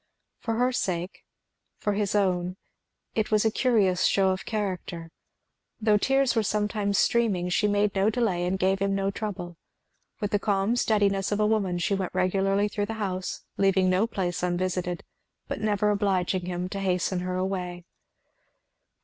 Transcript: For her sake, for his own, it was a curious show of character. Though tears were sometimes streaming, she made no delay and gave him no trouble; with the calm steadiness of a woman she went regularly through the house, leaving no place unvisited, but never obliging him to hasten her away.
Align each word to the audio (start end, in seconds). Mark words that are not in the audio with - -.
For 0.39 0.55
her 0.55 0.71
sake, 0.71 1.23
for 1.77 1.93
his 1.93 2.15
own, 2.15 2.57
it 3.13 3.29
was 3.29 3.45
a 3.45 3.51
curious 3.51 4.05
show 4.05 4.31
of 4.31 4.45
character. 4.47 5.11
Though 5.79 5.99
tears 5.99 6.35
were 6.35 6.41
sometimes 6.41 6.97
streaming, 6.97 7.49
she 7.49 7.67
made 7.67 7.93
no 7.93 8.09
delay 8.09 8.47
and 8.47 8.57
gave 8.57 8.79
him 8.79 8.95
no 8.95 9.11
trouble; 9.11 9.57
with 10.19 10.31
the 10.31 10.39
calm 10.39 10.75
steadiness 10.75 11.31
of 11.31 11.39
a 11.39 11.45
woman 11.45 11.77
she 11.77 11.93
went 11.93 12.15
regularly 12.15 12.67
through 12.67 12.87
the 12.87 12.95
house, 12.95 13.43
leaving 13.57 13.91
no 13.91 14.07
place 14.07 14.41
unvisited, 14.41 15.03
but 15.47 15.61
never 15.61 15.91
obliging 15.91 16.47
him 16.47 16.67
to 16.69 16.79
hasten 16.79 17.19
her 17.19 17.35
away. 17.35 17.85